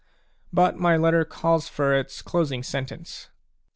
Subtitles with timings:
[0.51, 3.29] But my letter calls for its closing sentence.